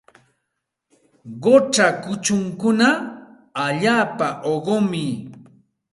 [1.43, 2.87] Qucha kuchunkuna
[3.65, 5.05] allaapa uqumi.